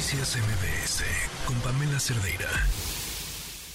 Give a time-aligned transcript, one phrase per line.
[0.00, 1.04] Noticias MBS
[1.46, 2.48] con Pamela Cerdeira.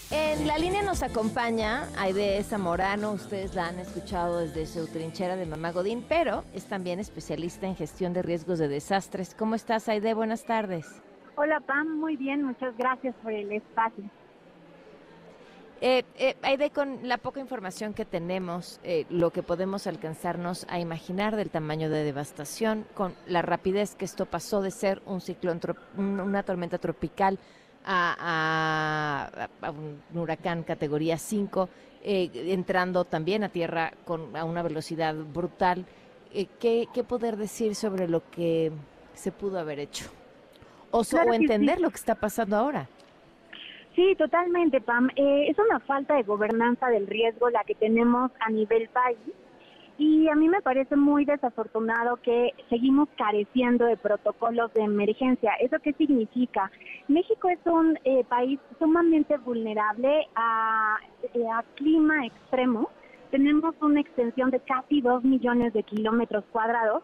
[0.10, 5.46] En la línea nos acompaña Aide Zamorano, ustedes la han escuchado desde su trinchera de
[5.46, 9.36] Mamá Godín, pero es también especialista en gestión de riesgos de desastres.
[9.36, 10.16] ¿Cómo estás, Aide?
[10.16, 10.88] Buenas tardes.
[11.36, 14.06] Hola, Pam, muy bien, muchas gracias por el espacio.
[15.88, 20.80] Eh, eh, Aide, con la poca información que tenemos, eh, lo que podemos alcanzarnos a
[20.80, 25.62] imaginar del tamaño de devastación, con la rapidez que esto pasó de ser un ciclón,
[25.96, 27.38] una tormenta tropical
[27.86, 31.70] a, un huracán categoría 5,
[32.04, 35.86] eh, entrando también a tierra con, a una velocidad brutal,
[36.60, 38.72] ¿qué, poder decir sobre lo que
[39.14, 40.06] se pudo haber hecho?
[40.90, 42.90] O, o entender lo que está pasando ahora.
[43.96, 45.10] Sí, totalmente, Pam.
[45.16, 49.18] Eh, es una falta de gobernanza del riesgo la que tenemos a nivel país
[49.98, 55.54] y a mí me parece muy desafortunado que seguimos careciendo de protocolos de emergencia.
[55.62, 56.70] ¿Eso qué significa?
[57.08, 60.98] México es un eh, país sumamente vulnerable a,
[61.34, 62.90] eh, a clima extremo.
[63.32, 67.04] Tenemos una extensión de casi 2 millones de kilómetros cuadrados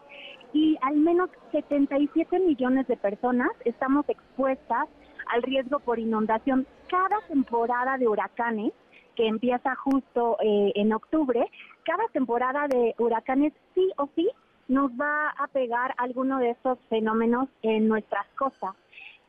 [0.52, 4.88] y al menos 77 millones de personas estamos expuestas
[5.32, 6.66] al riesgo por inundación.
[6.88, 8.72] Cada temporada de huracanes,
[9.16, 11.46] que empieza justo eh, en octubre,
[11.84, 14.28] cada temporada de huracanes sí o sí
[14.68, 18.74] nos va a pegar alguno de estos fenómenos en nuestras costas.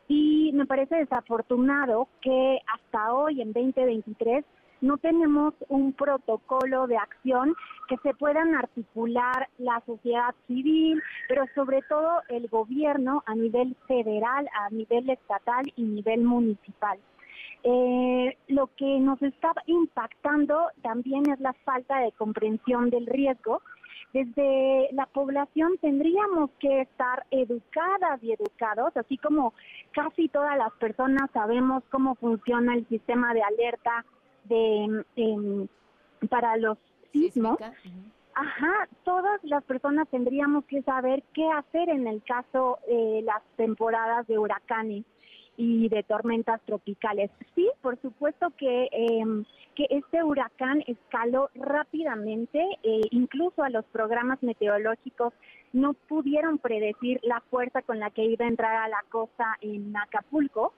[0.08, 4.46] Y me parece desafortunado que hasta hoy, en 2023,
[4.84, 7.56] no tenemos un protocolo de acción
[7.88, 14.48] que se puedan articular la sociedad civil, pero sobre todo el gobierno a nivel federal,
[14.54, 17.00] a nivel estatal y nivel municipal.
[17.64, 23.62] Eh, lo que nos está impactando también es la falta de comprensión del riesgo.
[24.12, 29.54] Desde la población tendríamos que estar educadas y educados, así como
[29.94, 34.06] casi todas las personas sabemos cómo funciona el sistema de alerta
[34.46, 35.68] de em,
[36.30, 36.78] para los
[37.12, 37.58] sismos.
[38.36, 44.26] Ajá, todas las personas tendríamos que saber qué hacer en el caso de las temporadas
[44.28, 45.06] de huracanes
[45.56, 47.30] y de tormentas tropicales.
[47.54, 49.46] Sí, por supuesto que, em,
[49.76, 55.34] que este huracán escaló rápidamente, eh, incluso a los programas meteorológicos
[55.72, 59.96] no pudieron predecir la fuerza con la que iba a entrar a la costa en
[59.96, 60.74] Acapulco,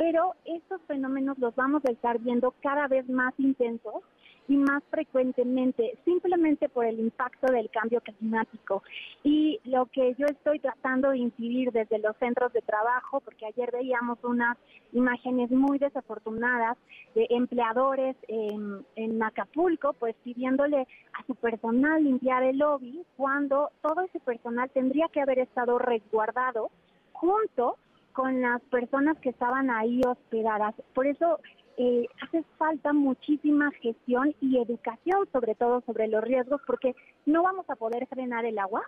[0.00, 4.02] pero estos fenómenos los vamos a estar viendo cada vez más intensos
[4.48, 8.82] y más frecuentemente, simplemente por el impacto del cambio climático.
[9.24, 13.70] Y lo que yo estoy tratando de incidir desde los centros de trabajo, porque ayer
[13.72, 14.56] veíamos unas
[14.94, 16.78] imágenes muy desafortunadas
[17.14, 24.18] de empleadores en, Acapulco, pues pidiéndole a su personal limpiar el lobby, cuando todo ese
[24.20, 26.70] personal tendría que haber estado resguardado
[27.12, 27.76] junto
[28.20, 30.74] con las personas que estaban ahí hospedadas.
[30.92, 31.40] Por eso
[31.78, 36.94] eh, hace falta muchísima gestión y educación, sobre todo sobre los riesgos, porque
[37.24, 38.82] no vamos a poder frenar el agua,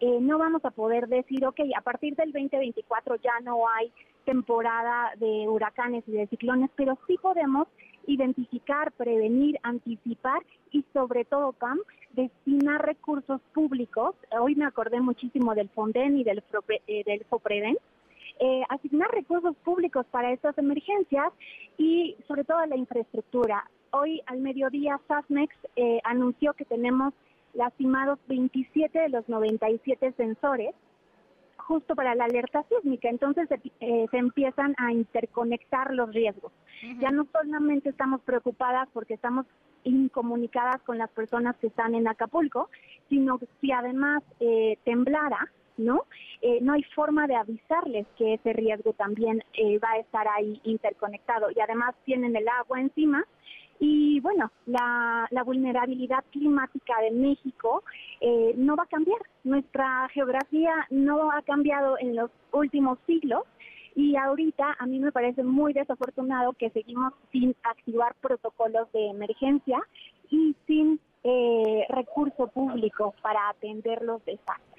[0.00, 3.90] eh, no vamos a poder decir, ok, a partir del 2024 ya no hay
[4.26, 7.66] temporada de huracanes y de ciclones, pero sí podemos
[8.06, 10.42] identificar, prevenir, anticipar
[10.72, 11.78] y sobre todo, Pam,
[12.12, 14.14] destinar recursos públicos.
[14.38, 16.44] Hoy me acordé muchísimo del FONDEN y del,
[16.86, 17.78] eh, FOPREDEN,
[18.40, 21.32] eh, asignar recursos públicos para estas emergencias
[21.78, 23.70] y sobre todo la infraestructura.
[23.90, 27.14] Hoy al mediodía SASMEX eh, anunció que tenemos
[27.52, 30.74] lastimados 27 de los 97 sensores
[31.56, 33.08] justo para la alerta sísmica.
[33.08, 33.48] Entonces
[33.80, 36.52] eh, se empiezan a interconectar los riesgos.
[37.00, 39.46] Ya no solamente estamos preocupadas porque estamos
[39.84, 42.68] incomunicadas con las personas que están en Acapulco,
[43.08, 46.04] sino que si además eh, temblara, ¿no?
[46.40, 50.60] Eh, no hay forma de avisarles que ese riesgo también eh, va a estar ahí
[50.64, 53.24] interconectado y además tienen el agua encima.
[53.80, 57.82] Y bueno, la, vulnerabilidad climática de México
[58.20, 59.18] eh, no va a cambiar.
[59.42, 63.42] Nuestra geografía no ha cambiado en los últimos siglos
[63.94, 69.80] y ahorita a mí me parece muy desafortunado que seguimos sin activar protocolos de emergencia
[70.30, 71.00] y sin
[71.88, 74.73] recurso público para atender los desastres.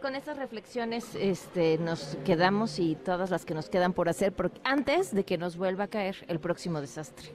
[0.00, 4.60] Con estas reflexiones este, nos quedamos y todas las que nos quedan por hacer porque
[4.64, 7.28] antes de que nos vuelva a caer el próximo desastre.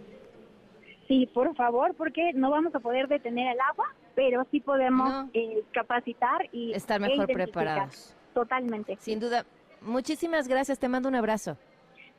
[1.08, 5.64] Sí, por favor, porque no vamos a poder detener el agua, pero sí podemos eh,
[5.72, 8.16] capacitar y estar mejor preparados.
[8.34, 8.98] Totalmente.
[9.00, 9.46] Sin duda.
[9.82, 11.58] Muchísimas gracias, te mando un abrazo.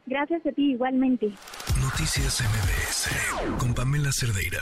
[0.07, 1.27] Gracias a ti igualmente.
[1.83, 4.61] Noticias MBS con Pamela Cerdeira.